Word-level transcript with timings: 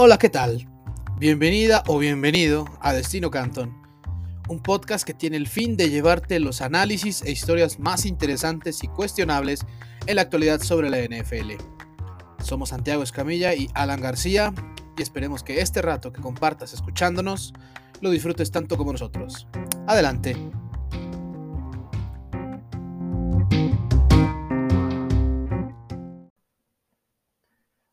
Hola, 0.00 0.16
¿qué 0.16 0.28
tal? 0.28 0.64
Bienvenida 1.18 1.82
o 1.88 1.98
bienvenido 1.98 2.66
a 2.80 2.92
Destino 2.92 3.32
Canton, 3.32 3.76
un 4.48 4.62
podcast 4.62 5.04
que 5.04 5.12
tiene 5.12 5.36
el 5.36 5.48
fin 5.48 5.76
de 5.76 5.90
llevarte 5.90 6.38
los 6.38 6.60
análisis 6.60 7.22
e 7.22 7.32
historias 7.32 7.80
más 7.80 8.06
interesantes 8.06 8.84
y 8.84 8.86
cuestionables 8.86 9.66
en 10.06 10.14
la 10.14 10.22
actualidad 10.22 10.60
sobre 10.60 10.88
la 10.88 10.98
NFL. 10.98 11.54
Somos 12.40 12.68
Santiago 12.68 13.02
Escamilla 13.02 13.56
y 13.56 13.70
Alan 13.74 14.00
García 14.00 14.54
y 14.96 15.02
esperemos 15.02 15.42
que 15.42 15.62
este 15.62 15.82
rato 15.82 16.12
que 16.12 16.22
compartas 16.22 16.72
escuchándonos 16.74 17.52
lo 18.00 18.10
disfrutes 18.10 18.52
tanto 18.52 18.76
como 18.76 18.92
nosotros. 18.92 19.48
Adelante. 19.88 20.36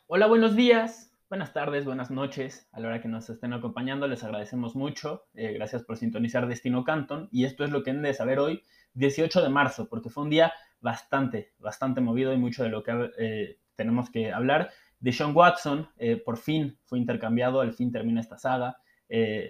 Hola, 0.05 0.27
buenos 0.27 0.55
días, 0.55 1.14
buenas 1.29 1.53
tardes, 1.53 1.85
buenas 1.85 2.11
noches. 2.11 2.67
A 2.71 2.79
la 2.79 2.87
hora 2.87 3.01
que 3.01 3.07
nos 3.07 3.29
estén 3.29 3.53
acompañando, 3.53 4.07
les 4.07 4.23
agradecemos 4.23 4.75
mucho. 4.75 5.25
Eh, 5.33 5.53
gracias 5.53 5.83
por 5.83 5.97
sintonizar 5.97 6.47
Destino 6.47 6.83
Canton. 6.83 7.29
Y 7.31 7.45
esto 7.45 7.63
es 7.63 7.71
lo 7.71 7.83
que 7.83 7.91
han 7.91 8.01
de 8.01 8.13
saber 8.13 8.39
hoy, 8.39 8.63
18 8.93 9.41
de 9.41 9.49
marzo, 9.49 9.89
porque 9.89 10.09
fue 10.09 10.23
un 10.23 10.29
día 10.29 10.53
bastante, 10.79 11.53
bastante 11.59 12.01
movido 12.01 12.33
y 12.33 12.37
mucho 12.37 12.63
de 12.63 12.69
lo 12.69 12.83
que 12.83 13.11
eh, 13.17 13.59
tenemos 13.75 14.09
que 14.09 14.31
hablar. 14.31 14.71
De 14.99 15.11
Sean 15.11 15.35
Watson, 15.35 15.89
eh, 15.97 16.17
por 16.17 16.37
fin 16.37 16.77
fue 16.85 16.99
intercambiado, 16.99 17.61
al 17.61 17.73
fin 17.73 17.91
termina 17.91 18.21
esta 18.21 18.37
saga. 18.37 18.77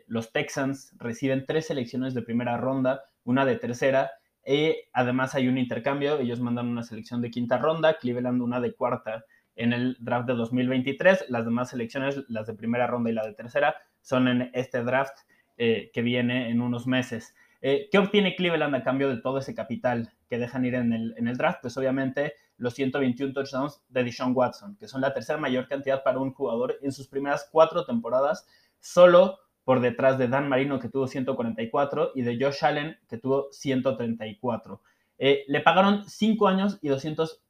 los 0.07 0.31
Texans 0.31 0.94
reciben 0.97 1.45
tres 1.45 1.67
selecciones 1.67 2.13
de 2.13 2.21
primera 2.21 2.57
ronda, 2.57 3.03
una 3.23 3.45
de 3.45 3.57
tercera. 3.57 4.11
Y 4.45 4.75
además 4.94 5.35
hay 5.35 5.47
un 5.47 5.57
intercambio, 5.57 6.19
ellos 6.19 6.39
mandan 6.39 6.67
una 6.67 6.83
selección 6.83 7.21
de 7.21 7.31
quinta 7.31 7.57
ronda, 7.57 7.97
Cleveland 7.97 8.41
una 8.41 8.59
de 8.59 8.73
cuarta 8.73 9.25
en 9.55 9.73
el 9.73 9.98
draft 10.00 10.28
de 10.28 10.34
2023. 10.34 11.25
Las 11.30 11.45
demás 11.45 11.70
selecciones, 11.70 12.23
las 12.28 12.48
de 12.48 12.53
primera 12.53 12.88
ronda 12.88 13.09
y 13.09 13.14
la 13.14 13.25
de 13.25 13.34
tercera, 13.34 13.75
son 14.02 14.28
en 14.28 14.52
este 14.53 14.84
draft 14.84 15.17
eh, 15.58 15.92
que 15.94 16.02
viene 16.02 16.50
en 16.50 16.62
unos 16.62 16.88
meses. 16.88 17.36
Eh, 17.62 17.88
¿Qué 17.92 17.97
obtiene 17.97 18.36
Cleveland 18.36 18.75
a 18.75 18.84
cambio 18.84 19.09
de 19.09 19.22
todo 19.22 19.39
ese 19.39 19.56
capital 19.56 20.12
que 20.30 20.38
dejan 20.38 20.66
ir 20.66 20.75
en 20.75 20.94
el, 20.94 21.16
en 21.17 21.28
el 21.28 21.38
draft? 21.38 21.59
Pues 21.62 21.78
obviamente 21.78 22.34
los 22.58 22.73
121 22.73 23.34
touchdowns 23.34 23.81
de 23.89 24.03
Deshaun 24.03 24.34
Watson, 24.36 24.78
que 24.78 24.88
son 24.88 25.02
la 25.02 25.14
tercera 25.14 25.39
mayor 25.39 25.67
cantidad 25.67 26.03
para 26.03 26.19
un 26.19 26.31
jugador 26.31 26.78
en 26.81 26.92
sus 26.92 27.08
primeras 27.08 27.50
cuatro 27.52 27.86
temporadas, 27.86 28.47
solo 28.80 29.40
por 29.64 29.80
detrás 29.80 30.17
de 30.17 30.28
Dan 30.28 30.47
Marino, 30.47 30.80
que 30.80 30.90
tuvo 30.90 31.08
144, 31.08 32.12
y 32.14 32.22
de 32.22 32.38
Josh 32.40 32.64
Allen, 32.64 32.97
que 33.09 33.17
tuvo 33.17 33.52
134. 33.52 34.81
Eh, 35.17 35.44
le 35.47 35.62
pagaron 35.62 36.03
5 36.08 36.47
años 36.47 36.78
y 36.81 36.90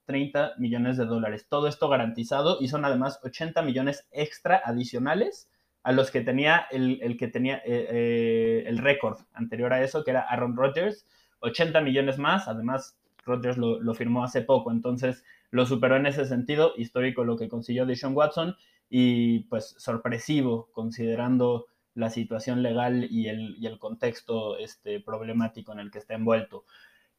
230 0.06 0.53
millones 0.58 0.98
de 0.98 1.06
dólares. 1.06 1.48
Todo 1.50 1.67
esto 1.67 1.89
garantizado 1.89 2.58
y 2.61 2.67
son 2.67 2.86
además 2.86 3.20
80 3.23 3.61
millones 3.64 4.08
extra 4.12 4.62
adicionales 4.64 5.50
a 5.84 5.92
los 5.92 6.09
que 6.12 6.22
tenía 6.22 6.66
el, 6.72 7.17
que 7.17 7.28
tenía 7.28 7.58
eh, 7.58 7.88
eh, 7.89 8.64
el 8.67 8.80
récord 8.80 9.20
anterior 9.34 9.73
a 9.73 9.84
eso, 9.84 10.03
que 10.03 10.12
era 10.12 10.22
Aaron 10.22 10.56
Rodgers. 10.56 11.06
80 11.39 11.81
millones 11.81 12.17
más, 12.17 12.47
además 12.47 12.97
Rodgers 13.23 13.58
lo, 13.58 13.94
firmó 13.94 14.23
hace 14.23 14.42
poco, 14.42 14.72
entonces 14.72 15.23
lo 15.52 15.66
superó 15.66 15.95
en 15.95 16.06
ese 16.06 16.25
sentido, 16.25 16.73
histórico 16.75 17.23
lo 17.23 17.38
que 17.38 17.50
consiguió 17.50 17.86
Deshaun 17.86 18.16
Watson 18.16 18.56
y 18.90 19.42
pues 19.42 19.75
sorpresivo 19.78 20.69
considerando 20.72 21.67
la 21.94 22.09
situación 22.09 22.62
legal 22.62 23.08
y 23.09 23.28
el, 23.28 23.56
y 23.59 23.67
el 23.67 23.80
contexto 23.80 24.58
este, 24.58 25.00
problemático 25.00 25.72
en 25.72 25.80
el 25.80 25.92
que 25.92 26.00
está 26.00 26.16
envuelto. 26.16 26.66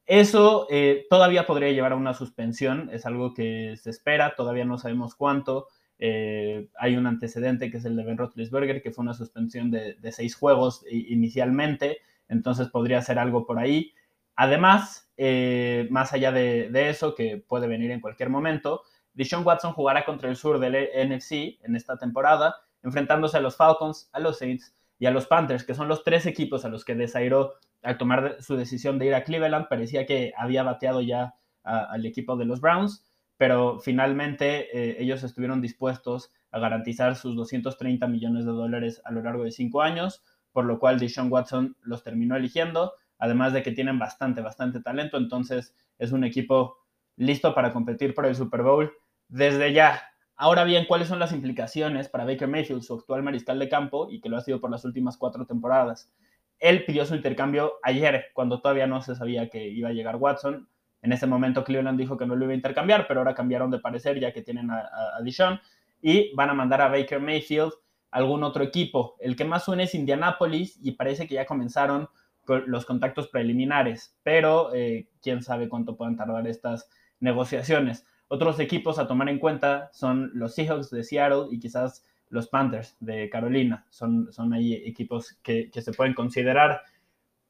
Eso 0.07 0.67
eh, 0.69 1.05
todavía 1.09 1.45
podría 1.45 1.69
llevar 1.73 1.91
a 1.91 1.97
una 1.97 2.13
suspensión, 2.13 2.89
es 2.93 3.05
algo 3.05 3.33
que 3.33 3.75
se 3.75 3.89
espera, 3.89 4.35
todavía 4.37 4.63
no 4.63 4.77
sabemos 4.77 5.15
cuánto. 5.15 5.67
Eh, 5.99 6.69
hay 6.79 6.95
un 6.95 7.07
antecedente 7.07 7.69
que 7.69 7.77
es 7.77 7.85
el 7.85 7.97
de 7.97 8.05
Ben 8.05 8.17
Roethlisberger, 8.17 8.81
que 8.81 8.91
fue 8.91 9.03
una 9.03 9.13
suspensión 9.13 9.69
de, 9.69 9.97
seis 10.13 10.33
juegos 10.35 10.85
inicialmente, 10.89 11.97
entonces 12.29 12.69
podría 12.69 13.01
ser 13.01 13.19
algo 13.19 13.45
por 13.45 13.59
ahí. 13.59 13.93
Además, 14.37 15.11
eh, 15.17 15.89
más 15.91 16.13
allá 16.13 16.31
de, 16.31 16.89
eso, 16.89 17.13
que 17.13 17.43
puede 17.45 17.67
venir 17.67 17.91
en 17.91 17.99
cualquier 17.99 18.29
momento, 18.29 18.83
Deshaun 19.13 19.45
Watson 19.45 19.73
jugará 19.73 20.05
contra 20.05 20.29
el 20.29 20.37
sur 20.37 20.59
del 20.59 20.87
NFC 20.95 21.59
en 21.63 21.75
esta 21.75 21.97
temporada, 21.97 22.55
enfrentándose 22.81 23.35
a 23.35 23.41
los 23.41 23.57
Falcons, 23.57 24.09
a 24.13 24.21
los 24.21 24.37
Saints 24.37 24.76
y 24.99 25.05
a 25.05 25.11
los 25.11 25.27
Panthers, 25.27 25.63
que 25.63 25.75
son 25.75 25.87
los 25.87 26.03
tres 26.03 26.25
equipos 26.25 26.65
a 26.65 26.69
los 26.69 26.83
que 26.83 26.95
desairó 26.95 27.53
al 27.83 27.97
tomar 27.97 28.37
su 28.41 28.55
decisión 28.55 28.97
de 28.97 29.07
ir 29.07 29.15
a 29.15 29.23
Cleveland, 29.23 29.67
parecía 29.67 30.05
que 30.05 30.33
había 30.37 30.63
bateado 30.63 31.01
ya 31.01 31.35
al 31.63 32.05
equipo 32.05 32.37
de 32.37 32.45
los 32.45 32.61
Browns, 32.61 33.05
pero 33.37 33.79
finalmente 33.79 34.67
eh, 34.75 34.97
ellos 34.99 35.23
estuvieron 35.23 35.61
dispuestos 35.61 36.31
a 36.51 36.59
garantizar 36.59 37.15
sus 37.15 37.35
230 37.35 38.07
millones 38.07 38.45
de 38.45 38.51
dólares 38.51 39.01
a 39.03 39.11
lo 39.11 39.21
largo 39.21 39.43
de 39.43 39.51
cinco 39.51 39.81
años, 39.81 40.23
por 40.53 40.65
lo 40.65 40.79
cual 40.79 40.97
Deshaun 40.97 41.31
Watson 41.31 41.75
los 41.81 42.03
terminó 42.03 42.35
eligiendo, 42.35 42.93
además 43.19 43.53
de 43.53 43.63
que 43.63 43.71
tienen 43.71 43.99
bastante, 43.99 44.41
bastante 44.41 44.81
talento, 44.81 45.17
entonces 45.17 45.75
es 45.99 46.11
un 46.11 46.23
equipo 46.23 46.77
listo 47.17 47.53
para 47.53 47.73
competir 47.73 48.13
por 48.13 48.25
el 48.25 48.35
Super 48.35 48.63
Bowl 48.63 48.91
desde 49.27 49.73
ya. 49.73 50.01
Ahora 50.39 50.63
bien, 50.63 50.85
¿cuáles 50.85 51.07
son 51.07 51.17
las 51.17 51.33
implicaciones 51.33 52.09
para 52.09 52.23
Baker 52.23 52.47
Mayfield, 52.47 52.83
su 52.83 52.93
actual 52.93 53.23
mariscal 53.23 53.57
de 53.57 53.69
campo, 53.69 54.07
y 54.09 54.21
que 54.21 54.29
lo 54.29 54.37
ha 54.37 54.41
sido 54.41 54.61
por 54.61 54.69
las 54.69 54.85
últimas 54.85 55.17
cuatro 55.17 55.47
temporadas? 55.47 56.11
Él 56.59 56.85
pidió 56.85 57.05
su 57.07 57.15
intercambio 57.15 57.73
ayer, 57.81 58.25
cuando 58.33 58.61
todavía 58.61 58.85
no 58.85 59.01
se 59.01 59.15
sabía 59.15 59.49
que 59.49 59.67
iba 59.67 59.89
a 59.89 59.93
llegar 59.93 60.17
Watson. 60.17 60.69
En 61.01 61.11
ese 61.11 61.25
momento 61.25 61.63
Cleveland 61.63 61.99
dijo 61.99 62.17
que 62.17 62.27
no 62.27 62.35
lo 62.35 62.45
iba 62.45 62.53
a 62.53 62.55
intercambiar, 62.55 63.07
pero 63.07 63.19
ahora 63.19 63.33
cambiaron 63.33 63.71
de 63.71 63.79
parecer 63.79 64.19
ya 64.19 64.31
que 64.31 64.43
tienen 64.43 64.69
a, 64.69 64.79
a, 64.79 65.59
y 66.01 66.33
van 66.35 66.51
a 66.51 66.53
mandar 66.53 66.81
a 66.81 66.89
Baker 66.89 67.19
Mayfield 67.19 67.73
algún 68.11 68.43
otro 68.43 68.63
equipo. 68.63 69.15
El 69.19 69.35
que 69.35 69.45
más 69.45 69.65
suena 69.65 69.83
es 69.83 69.95
Indianapolis 69.95 70.79
y 70.83 70.91
parece 70.91 71.27
que 71.27 71.35
ya 71.35 71.45
comenzaron 71.45 72.09
los 72.45 72.85
contactos 72.85 73.27
preliminares, 73.27 74.17
pero 74.23 74.73
eh, 74.73 75.09
quién 75.21 75.41
sabe 75.41 75.67
cuánto 75.67 75.97
puedan 75.97 76.15
tardar 76.15 76.47
estas 76.47 76.89
negociaciones. 77.19 78.05
Otros 78.29 78.59
equipos 78.59 78.99
a 78.99 79.07
tomar 79.07 79.29
en 79.29 79.39
cuenta 79.39 79.89
son 79.93 80.31
los 80.33 80.53
Seahawks 80.53 80.89
de 80.89 81.03
Seattle 81.03 81.45
y 81.51 81.59
quizás 81.59 82.05
los 82.29 82.47
Panthers 82.49 82.97
de 82.99 83.29
Carolina. 83.29 83.85
Son, 83.89 84.31
son 84.31 84.53
ahí 84.53 84.73
equipos 84.73 85.37
que, 85.41 85.69
se 85.73 85.93
pueden 85.93 86.13
considerar. 86.13 86.81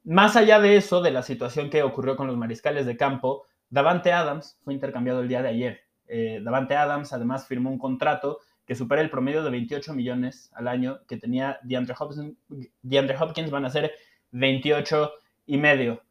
Más 0.04 0.36
allá 0.36 0.60
de 0.60 0.78
eso, 0.78 1.02
de 1.02 1.12
la 1.12 1.24
situación 1.24 1.70
que 1.70 1.84
ocurrió 1.84 2.16
con 2.16 2.28
los 2.28 2.38
mariscales 2.38 2.86
de 2.86 2.96
campo, 2.96 3.46
Davante 3.70 4.12
Adams 4.12 4.60
fue 4.64 4.74
intercambiado 4.74 5.22
el 5.22 5.28
día 5.28 5.42
de 5.42 5.50
ayer. 5.50 5.82
Eh, 6.08 6.42
Davante 6.44 6.76
Adams 6.76 7.12
además 7.12 7.48
firmó 7.48 7.70
un 7.70 7.80
contrato 7.80 8.40
que 8.66 8.76
supera 8.76 9.02
el 9.02 9.10
promedio 9.10 9.44
de 9.44 9.50
28 9.50 9.94
millones 9.94 10.52
al 10.54 10.68
año 10.68 11.00
que 11.08 11.18
tenía 11.18 11.60
DeAndre 11.64 11.96
Hopkins. 11.98 12.38
DeAndre 12.82 13.18
Hopkins 13.18 13.50
van 13.50 13.66
a 13.66 13.70
ser 13.70 13.94
28 14.32 15.12
y 15.48 15.58
medio. 15.58 16.04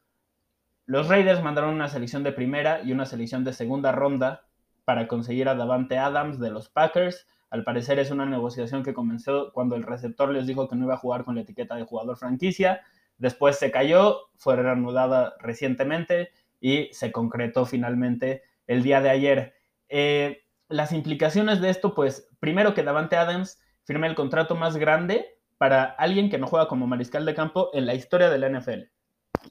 Los 0.87 1.09
Raiders 1.09 1.43
mandaron 1.43 1.75
una 1.75 1.89
selección 1.89 2.23
de 2.23 2.33
primera 2.33 2.83
y 2.83 2.93
una 2.93 3.07
selección 3.07 3.45
de 3.45 3.53
segunda 3.53 3.93
ronda 3.93 4.46
para 4.87 5.09
conseguir 5.09 5.49
a 5.49 5.57
Davante 5.57 5.99
Adams 5.99 6.39
de 6.39 6.51
los 6.51 6.69
Packers. 6.69 7.27
Al 7.51 7.65
parecer 7.65 7.99
es 7.99 8.13
una 8.13 8.25
negociación 8.25 8.85
que 8.85 8.95
comenzó 8.95 9.53
cuando 9.53 9.75
el 9.75 9.83
receptor 9.83 10.31
les 10.31 10.47
dijo 10.47 10.69
que 10.69 10.77
no 10.77 10.85
iba 10.85 10.95
a 10.95 10.99
jugar 10.99 11.25
con 11.25 11.35
la 11.35 11.41
etiqueta 11.41 11.75
de 11.75 11.83
jugador 11.83 12.17
franquicia. 12.17 12.83
Después 13.19 13.59
se 13.59 13.73
cayó, 13.73 14.29
fue 14.37 14.55
reanudada 14.55 15.35
recientemente 15.41 16.31
y 16.61 16.89
se 16.93 17.11
concretó 17.11 17.67
finalmente 17.67 18.45
el 18.69 18.85
día 18.85 19.01
de 19.01 19.11
ayer. 19.11 19.55
Eh, 19.89 20.45
las 20.69 20.93
implicaciones 20.93 21.61
de 21.61 21.71
esto, 21.71 21.93
pues, 21.93 22.31
primero 22.39 22.73
que 22.73 22.85
Davante 22.85 23.17
Adams 23.17 23.61
firme 23.83 24.07
el 24.07 24.15
contrato 24.15 24.55
más 24.55 24.77
grande 24.77 25.37
para 25.59 25.83
alguien 25.83 26.31
que 26.31 26.39
no 26.39 26.47
juega 26.47 26.69
como 26.69 26.87
mariscal 26.87 27.27
de 27.27 27.35
campo 27.35 27.71
en 27.75 27.87
la 27.87 27.95
historia 27.95 28.31
de 28.31 28.39
la 28.39 28.49
NFL. 28.49 28.85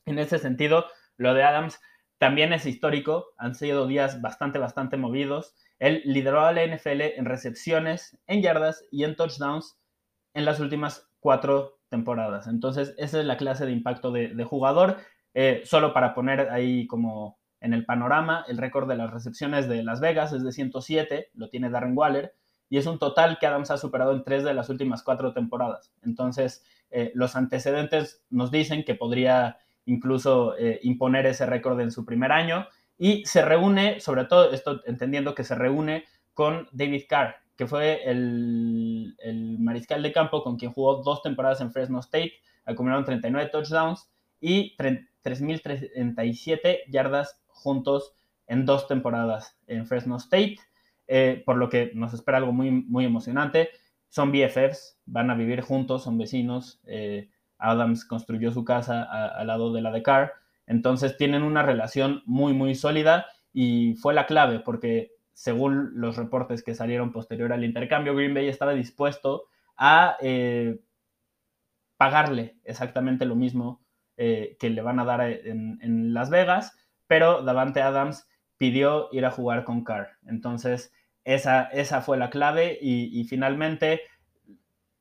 En 0.05 0.17
ese 0.17 0.39
sentido, 0.39 0.85
lo 1.17 1.33
de 1.33 1.43
Adams 1.43 1.81
también 2.17 2.53
es 2.53 2.65
histórico, 2.65 3.27
han 3.37 3.55
sido 3.55 3.87
días 3.87 4.21
bastante, 4.21 4.59
bastante 4.59 4.97
movidos. 4.97 5.53
Él 5.79 6.01
lideró 6.05 6.41
a 6.45 6.53
la 6.53 6.65
NFL 6.65 7.01
en 7.01 7.25
recepciones, 7.25 8.17
en 8.27 8.41
yardas 8.41 8.85
y 8.91 9.03
en 9.03 9.15
touchdowns 9.15 9.77
en 10.33 10.45
las 10.45 10.59
últimas 10.59 11.09
cuatro 11.19 11.79
temporadas. 11.89 12.47
Entonces, 12.47 12.93
esa 12.97 13.19
es 13.19 13.25
la 13.25 13.37
clase 13.37 13.65
de 13.65 13.71
impacto 13.71 14.11
de, 14.11 14.43
jugador. 14.43 14.97
Eh, 15.33 15.61
solo 15.65 15.93
para 15.93 16.13
poner 16.13 16.49
ahí 16.49 16.87
como 16.87 17.39
en 17.59 17.73
el 17.73 17.85
panorama, 17.85 18.45
el 18.47 18.57
récord 18.57 18.87
de 18.87 18.95
las 18.95 19.11
recepciones 19.11 19.67
de 19.67 19.83
Las 19.83 19.99
Vegas 19.99 20.31
es 20.33 20.43
de 20.43 20.51
107, 20.51 21.31
lo 21.33 21.49
tiene 21.49 21.69
Darren 21.69 21.97
Waller, 21.97 22.35
y 22.69 22.77
es 22.77 22.85
un 22.85 22.99
total 22.99 23.37
que 23.39 23.47
Adams 23.47 23.71
ha 23.71 23.77
superado 23.77 24.13
en 24.13 24.23
tres 24.23 24.43
de 24.43 24.53
las 24.53 24.69
últimas 24.69 25.03
cuatro 25.03 25.33
temporadas. 25.33 25.93
Entonces, 26.03 26.63
eh, 26.89 27.11
los 27.15 27.35
antecedentes 27.35 28.23
nos 28.29 28.51
dicen 28.51 28.83
que 28.83 28.95
podría 28.95 29.57
incluso 29.85 30.57
eh, 30.57 30.79
imponer 30.83 31.25
ese 31.25 31.45
récord 31.45 31.79
en 31.79 31.91
su 31.91 32.05
primer 32.05 32.31
año 32.31 32.67
y 32.97 33.25
se 33.25 33.43
reúne, 33.43 33.99
sobre 33.99 34.23
todo, 34.25 34.51
esto 34.51 34.81
entendiendo 34.85 35.35
que 35.35 35.43
se 35.43 35.55
reúne 35.55 36.05
con 36.33 36.69
David 36.71 37.03
Carr, 37.09 37.35
que 37.55 37.67
fue 37.67 38.09
el, 38.09 39.15
mariscal 39.59 40.01
de 40.03 40.11
campo 40.11 40.43
con 40.43 40.57
quien 40.57 40.71
jugó 40.71 41.03
dos 41.03 41.21
temporadas 41.21 41.61
en 41.61 41.71
Fresno 41.71 41.99
State, 41.99 42.33
acumularon 42.65 43.05
39 43.05 43.49
touchdowns 43.51 44.09
y 44.39 44.75
3.037 44.77 46.79
yardas 46.89 47.39
juntos 47.47 48.13
en 48.47 48.65
dos 48.65 48.87
temporadas 48.87 49.55
en 49.67 49.85
Fresno 49.85 50.17
State, 50.17 50.57
eh, 51.07 51.43
por 51.45 51.57
lo 51.57 51.69
que 51.69 51.91
nos 51.93 52.11
espera 52.13 52.39
algo 52.39 52.51
muy, 52.51 52.71
muy 52.71 53.05
emocionante. 53.05 53.69
son 54.09 54.31
BFFs, 54.31 54.97
van 55.05 55.29
a 55.29 55.35
vivir 55.35 55.61
juntos, 55.61 56.03
son 56.03 56.17
vecinos. 56.17 56.79
Eh, 56.85 57.29
Adams 57.57 58.05
construyó 58.05 58.51
su 58.51 58.63
casa 58.63 59.03
al 59.03 59.47
lado 59.47 59.73
de 59.73 59.81
la 59.81 59.91
de 59.91 60.03
Carr. 60.03 60.33
Entonces 60.67 61.17
tienen 61.17 61.43
una 61.43 61.63
relación 61.63 62.21
muy, 62.25 62.53
muy 62.53 62.75
sólida 62.75 63.27
y 63.53 63.95
fue 63.95 64.13
la 64.13 64.25
clave 64.25 64.59
porque 64.59 65.11
según 65.33 65.91
los 65.95 66.17
reportes 66.17 66.63
que 66.63 66.73
salieron 66.73 67.11
posterior 67.11 67.51
al 67.53 67.65
intercambio, 67.65 68.15
Green 68.15 68.33
Bay 68.33 68.47
estaba 68.47 68.73
dispuesto 68.73 69.47
a 69.77 70.17
eh, 70.21 70.79
pagarle 71.97 72.55
exactamente 72.63 73.25
lo 73.25 73.35
mismo 73.35 73.81
eh, 74.17 74.55
que 74.59 74.69
le 74.69 74.81
van 74.81 74.99
a 74.99 75.05
dar 75.05 75.21
en, 75.21 76.13
Las 76.13 76.29
Vegas, 76.29 76.77
pero 77.05 77.41
Davante 77.41 77.81
Adams 77.81 78.27
pidió 78.57 79.09
ir 79.11 79.25
a 79.25 79.31
jugar 79.31 79.65
con 79.65 79.83
Carr. 79.83 80.17
Entonces, 80.25 80.93
esa, 81.25 81.63
esa 81.63 82.01
fue 82.01 82.17
la 82.17 82.29
clave 82.29 82.77
y, 82.81 83.23
finalmente, 83.25 84.01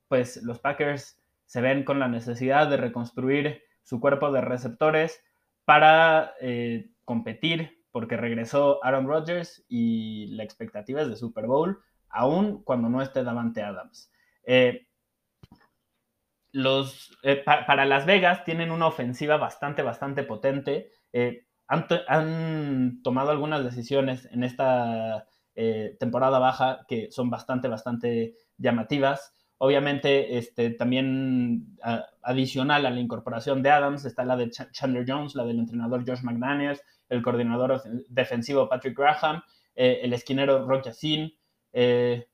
pues 0.09 0.43
los 0.43 0.59
Packers 0.59 1.21
se 1.47 1.61
ven 1.61 1.85
con 1.85 1.99
la 1.99 2.09
necesidad 2.09 2.69
de 2.69 2.77
reconstruir 2.77 3.63
su 3.83 4.01
cuerpo 4.01 4.33
de 4.33 4.41
receptores 4.41 5.23
para 5.65 6.35
eh, 6.41 6.91
competir, 7.05 7.85
porque 7.93 8.17
regresó 8.17 8.85
Aaron 8.85 9.07
Rodgers 9.07 9.65
y 9.69 10.27
la 10.29 10.43
expectativa 10.43 11.03
es 11.03 11.09
de 11.09 11.17
Super 11.17 11.47
Bowl, 11.47 11.79
aún 12.09 12.63
cuando 12.65 12.89
no 12.89 13.03
esté 13.03 13.23
Davante 13.23 13.63
Adams. 13.63 14.11
Eh, 14.45 14.89
los, 16.53 17.17
eh, 17.23 17.43
para 17.45 17.85
Las 17.85 18.07
Vegas 18.07 18.45
tienen 18.45 18.71
una 18.71 18.87
ofensiva 18.87 19.37
bastante, 19.37 19.83
bastante 19.83 20.23
potente. 20.23 20.91
han, 21.67 23.03
tomado 23.03 23.31
algunas 23.31 23.65
decisiones 23.65 24.29
en 24.33 24.45
esta 24.45 25.27
temporada 26.01 26.41
baja 26.41 26.85
que 26.89 27.13
son 27.13 27.31
bastante, 27.31 27.69
bastante 27.69 28.35
llamativas. 28.57 29.33
Obviamente, 29.59 30.37
este, 30.37 30.71
también 30.71 31.79
adicional 32.23 32.87
a 32.87 32.91
la 32.91 33.01
incorporación 33.01 33.63
de 33.63 33.71
Adams 33.71 34.05
está 34.05 34.25
la 34.25 34.37
de 34.37 34.51
Chandler 34.51 35.05
Jones, 35.07 35.35
la 35.35 35.45
del 35.45 35.59
entrenador 35.59 36.05
Josh 36.07 36.23
McDaniels, 36.23 36.83
el 37.09 37.23
coordinador 37.23 37.83
defensivo 38.09 38.69
Patrick 38.69 38.99
Graham, 38.99 39.43
eh, 39.75 40.01
el 40.03 40.13
esquinero 40.13 40.67
Rock 40.67 40.87
Yacine. 40.87 41.35
Eh, 41.73 42.27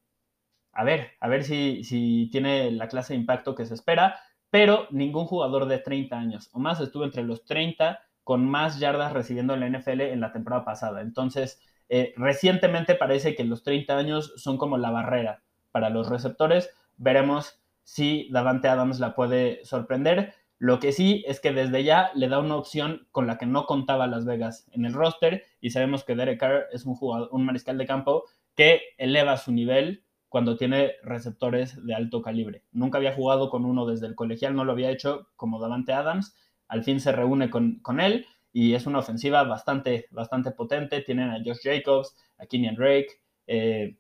a 0.73 0.85
ver, 0.85 1.13
a 1.21 1.29
ver 1.29 1.45
si, 1.45 1.85
si 1.85 2.29
tiene 2.31 2.71
la 2.71 2.89
clase 2.89 3.13
de 3.13 3.21
impacto 3.21 3.55
que 3.55 3.67
se 3.67 3.75
espera, 3.75 4.21
pero 4.51 4.87
ningún 4.91 5.27
jugador 5.27 5.67
de 5.67 5.79
30 5.79 6.19
años 6.19 6.51
o 6.53 6.59
más 6.59 6.81
estuvo 6.81 7.05
entre 7.05 7.23
los 7.23 7.45
30 7.45 8.01
con 8.25 8.49
más 8.49 8.79
yardas 8.79 9.13
recibiendo 9.13 9.55
en 9.55 9.61
la 9.61 9.79
NFL 9.79 10.01
en 10.03 10.21
la 10.21 10.33
temporada 10.33 10.65
pasada. 10.65 11.01
Entonces, 11.01 11.61
eh, 11.89 12.15
recientemente 12.17 12.95
parece 12.95 13.35
que 13.35 13.45
los 13.45 13.63
30 13.63 13.97
años 13.97 14.33
son 14.37 14.57
como 14.57 14.79
la 14.79 14.91
barrera 14.91 15.43
para 15.73 15.91
los 15.91 16.09
receptores 16.09 16.71
veremos 17.01 17.59
si 17.83 18.29
Davante 18.31 18.69
Adams 18.69 19.01
la 19.01 19.15
puede 19.17 19.65
sorprender. 19.65 20.35
Lo 20.59 20.79
que 20.79 20.93
sí 20.93 21.25
es 21.27 21.41
que 21.41 21.53
desde 21.53 21.83
ya 21.83 22.11
le 22.15 22.29
da 22.29 22.39
una 22.39 22.57
opción 22.57 23.09
con 23.11 23.27
la 23.27 23.39
que 23.39 23.47
no 23.47 23.65
contaba 23.65 24.07
Las 24.07 24.27
Vegas 24.27 24.69
en 24.73 24.85
el 24.85 24.93
roster 24.93 25.43
y 25.61 25.71
sabemos 25.71 26.05
que 26.05 26.15
Derek 26.15 26.39
Carr 26.39 26.67
es 26.73 26.85
un 26.85 26.95
jugador, 26.95 27.31
un 27.33 27.47
mariscal 27.47 27.79
de 27.79 27.87
campo 27.87 28.25
que 28.55 28.83
eleva 28.99 29.39
su 29.39 29.53
nivel 29.53 30.05
cuando 30.29 30.57
tiene 30.57 30.93
receptores 31.03 31.85
de 31.85 31.95
alto 31.95 32.21
calibre. 32.21 32.63
Nunca 32.71 32.99
había 32.99 33.15
jugado 33.15 33.49
con 33.49 33.65
uno 33.65 33.87
desde 33.87 34.07
el 34.07 34.15
colegial, 34.15 34.55
no 34.55 34.65
lo 34.65 34.73
había 34.73 34.91
hecho 34.91 35.29
como 35.35 35.59
Davante 35.59 35.95
Adams. 35.95 36.37
Al 36.69 36.85
fin 36.85 37.01
se 37.01 37.11
reúne 37.11 37.49
con, 37.49 37.81
él 37.99 38.27
y 38.53 38.75
es 38.75 38.87
una 38.87 38.99
ofensiva 38.99 39.43
bastante, 39.45 40.07
bastante 40.11 40.51
potente. 40.51 41.01
Tienen 41.01 41.31
a 41.31 41.39
Josh 41.45 41.63
Jacobs, 41.63 42.15
a 42.39 42.45
Kenyan 42.45 42.77
Drake, 42.77 43.09
eh, 43.47 43.97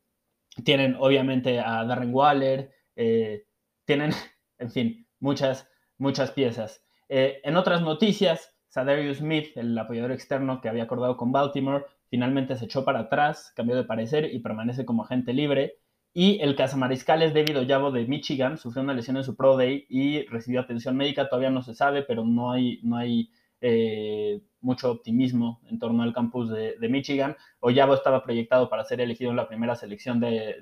tienen 0.62 0.96
obviamente 1.00 1.58
a 1.58 1.84
Darren 1.84 2.14
Waller, 2.14 2.70
eh, 2.96 3.44
tienen, 3.84 4.12
en 4.58 4.70
fin, 4.70 5.06
muchas, 5.18 5.68
muchas 5.98 6.30
piezas. 6.32 6.84
Eh, 7.08 7.40
en 7.44 7.56
otras 7.56 7.82
noticias, 7.82 8.56
Sadarius 8.68 9.18
Smith, 9.18 9.56
el 9.56 9.76
apoyador 9.76 10.12
externo 10.12 10.60
que 10.60 10.68
había 10.68 10.84
acordado 10.84 11.16
con 11.16 11.32
Baltimore, 11.32 11.84
finalmente 12.08 12.56
se 12.56 12.66
echó 12.66 12.84
para 12.84 13.00
atrás, 13.00 13.52
cambió 13.56 13.76
de 13.76 13.84
parecer 13.84 14.32
y 14.32 14.38
permanece 14.40 14.84
como 14.84 15.02
agente 15.04 15.32
libre. 15.32 15.74
Y 16.12 16.40
el 16.40 16.56
cazamariscal 16.56 17.22
es 17.22 17.34
David 17.34 17.58
Ollavo 17.58 17.92
de 17.92 18.06
Michigan, 18.06 18.58
sufrió 18.58 18.82
una 18.82 18.94
lesión 18.94 19.16
en 19.16 19.24
su 19.24 19.36
Pro 19.36 19.56
Day 19.56 19.86
y 19.88 20.26
recibió 20.26 20.60
atención 20.60 20.96
médica, 20.96 21.28
todavía 21.28 21.50
no 21.50 21.62
se 21.62 21.74
sabe, 21.74 22.02
pero 22.02 22.24
no 22.24 22.50
hay, 22.50 22.80
no 22.82 22.96
hay 22.96 23.30
eh, 23.60 24.40
mucho 24.62 24.90
optimismo 24.90 25.60
en 25.68 25.78
torno 25.78 26.02
al 26.02 26.12
campus 26.12 26.50
de, 26.50 26.76
Michigan. 26.88 27.36
Oyabo 27.60 27.94
estaba 27.94 28.22
proyectado 28.22 28.68
para 28.68 28.84
ser 28.84 29.00
elegido 29.00 29.30
en 29.30 29.36
la 29.36 29.48
primera 29.48 29.74
selección 29.74 30.20
de, 30.20 30.56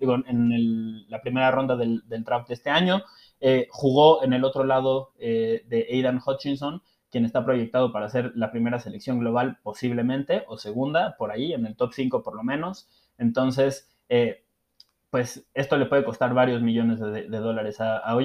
en 0.00 1.08
la 1.08 1.20
primera 1.20 1.50
ronda 1.50 1.76
del, 1.76 2.02
draft 2.06 2.48
de 2.48 2.54
este 2.54 2.70
año. 2.70 3.02
Eh, 3.40 3.68
jugó 3.70 4.24
en 4.24 4.32
el 4.32 4.44
otro 4.44 4.64
lado 4.64 5.12
eh, 5.18 5.64
de 5.68 5.86
Aidan 5.90 6.20
Hutchinson, 6.24 6.82
quien 7.10 7.24
está 7.24 7.44
proyectado 7.44 7.92
para 7.92 8.08
ser 8.08 8.32
la 8.34 8.50
primera 8.50 8.80
selección 8.80 9.20
global 9.20 9.58
posiblemente, 9.62 10.44
o 10.48 10.58
segunda, 10.58 11.16
por 11.16 11.30
ahí, 11.30 11.52
en 11.52 11.66
el 11.66 11.76
top 11.76 11.92
5 11.92 12.22
por 12.22 12.34
lo 12.34 12.42
menos. 12.42 12.88
Entonces, 13.18 13.88
pues 15.10 15.48
esto 15.54 15.76
le 15.76 15.86
puede 15.86 16.04
costar 16.04 16.34
varios 16.34 16.60
millones 16.62 16.98
de, 17.00 17.28
dólares 17.28 17.80
a, 17.80 17.98
a 17.98 18.16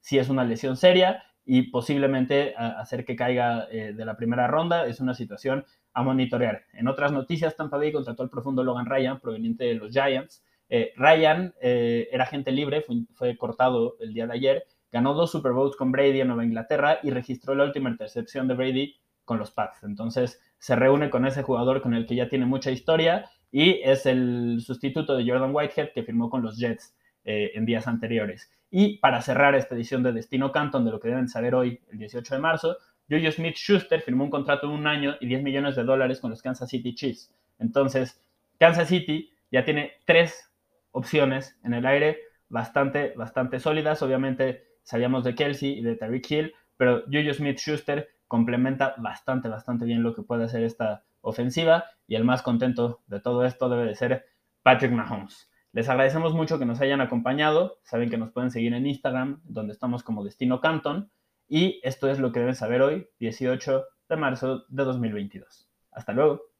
si 0.00 0.18
es 0.18 0.28
una 0.28 0.44
lesión 0.44 0.76
seria 0.76 1.22
y 1.46 1.70
posiblemente 1.70 2.54
hacer 2.56 3.04
que 3.04 3.16
caiga 3.16 3.68
eh, 3.70 3.92
de 3.94 4.04
la 4.04 4.16
primera 4.16 4.46
ronda. 4.46 4.86
Es 4.86 5.00
una 5.00 5.14
situación 5.14 5.64
a 5.92 6.02
monitorear. 6.02 6.64
En 6.72 6.88
otras 6.88 7.12
noticias, 7.12 7.56
Tampa 7.56 7.76
Bay 7.76 7.92
contrató 7.92 8.22
al 8.22 8.30
profundo 8.30 8.64
Logan 8.64 8.86
Ryan, 8.86 9.20
proveniente 9.20 9.64
de 9.64 9.74
los 9.74 9.92
Giants. 9.92 10.42
Eh, 10.68 10.92
Ryan 10.96 11.54
eh, 11.60 12.08
era 12.10 12.24
agente 12.24 12.50
libre, 12.50 12.84
fue, 13.14 13.36
cortado 13.36 13.96
el 14.00 14.14
día 14.14 14.26
de 14.26 14.32
ayer, 14.32 14.64
ganó 14.90 15.12
dos 15.12 15.30
Super 15.30 15.52
Bowls 15.52 15.76
con 15.76 15.92
Brady 15.92 16.20
en 16.20 16.28
Nueva 16.28 16.44
Inglaterra 16.44 16.98
y 17.02 17.10
registró 17.10 17.54
la 17.54 17.64
última 17.64 17.90
intercepción 17.90 18.48
de 18.48 18.54
Brady 18.54 18.94
con 19.24 19.38
los 19.38 19.50
Pats. 19.50 19.82
Entonces 19.84 20.40
se 20.58 20.74
reúne 20.74 21.10
con 21.10 21.26
ese 21.26 21.42
jugador 21.42 21.82
con 21.82 21.94
el 21.94 22.06
que 22.06 22.16
ya 22.16 22.28
tiene 22.28 22.46
mucha 22.46 22.70
historia 22.70 23.26
y 23.52 23.82
es 23.82 24.06
el 24.06 24.62
sustituto 24.62 25.16
de 25.16 25.28
Jordan 25.28 25.54
Whitehead 25.54 25.90
que 25.94 26.02
firmó 26.02 26.30
con 26.30 26.42
los 26.42 26.58
Jets 26.58 26.96
en 27.26 27.64
días 27.64 27.86
anteriores. 27.86 28.50
Y 28.76 28.98
para 28.98 29.22
cerrar 29.22 29.54
esta 29.54 29.76
edición 29.76 30.02
de 30.02 30.10
Destino 30.10 30.50
Canton, 30.50 30.84
de 30.84 30.90
lo 30.90 30.98
que 30.98 31.06
deben 31.06 31.28
saber 31.28 31.54
hoy, 31.54 31.80
el 31.92 31.98
18 31.98 32.34
de 32.34 32.40
marzo, 32.40 32.76
Jojo 33.08 33.30
Smith 33.30 33.54
Schuster 33.54 34.00
firmó 34.00 34.24
un 34.24 34.30
contrato 34.30 34.66
de 34.66 34.74
un 34.74 34.88
año 34.88 35.14
y 35.20 35.28
10 35.28 35.44
millones 35.44 35.76
de 35.76 35.84
dólares 35.84 36.18
con 36.18 36.30
los 36.30 36.42
Kansas 36.42 36.70
City 36.70 36.92
Chiefs. 36.92 37.32
Entonces, 37.60 38.20
Kansas 38.58 38.88
City 38.88 39.32
ya 39.52 39.64
tiene 39.64 39.92
tres 40.06 40.52
opciones 40.90 41.56
en 41.62 41.74
el 41.74 41.86
aire 41.86 42.18
bastante, 42.48 43.14
bastante 43.16 43.60
sólidas. 43.60 44.02
Obviamente, 44.02 44.64
sabíamos 44.82 45.22
de 45.22 45.36
Kelsey 45.36 45.78
y 45.78 45.82
de 45.82 45.94
Tyreek 45.94 46.28
Hill, 46.28 46.54
pero 46.76 47.04
Jojo 47.04 47.32
Smith 47.32 47.58
Schuster 47.58 48.08
complementa 48.26 48.96
bastante, 48.98 49.48
bastante 49.48 49.84
bien 49.84 50.02
lo 50.02 50.16
que 50.16 50.22
puede 50.22 50.46
hacer 50.46 50.64
esta 50.64 51.04
ofensiva. 51.20 51.84
Y 52.08 52.16
el 52.16 52.24
más 52.24 52.42
contento 52.42 53.02
de 53.06 53.20
todo 53.20 53.44
esto 53.44 53.68
debe 53.68 53.84
de 53.84 53.94
ser 53.94 54.26
Patrick 54.64 54.90
Mahomes. 54.90 55.48
Les 55.74 55.88
agradecemos 55.88 56.34
mucho 56.34 56.60
que 56.60 56.66
nos 56.66 56.80
hayan 56.80 57.00
acompañado. 57.00 57.80
Saben 57.82 58.08
que 58.08 58.16
nos 58.16 58.30
pueden 58.30 58.52
seguir 58.52 58.74
en 58.74 58.86
Instagram, 58.86 59.40
donde 59.42 59.72
estamos 59.72 60.04
como 60.04 60.22
Destino 60.22 60.60
Canton. 60.60 61.10
Y 61.48 61.80
esto 61.82 62.08
es 62.08 62.20
lo 62.20 62.30
que 62.30 62.38
deben 62.38 62.54
saber 62.54 62.80
hoy, 62.80 63.08
18 63.18 63.84
de 64.08 64.16
marzo 64.16 64.66
de 64.68 64.84
2022. 64.84 65.68
Hasta 65.90 66.12
luego. 66.12 66.53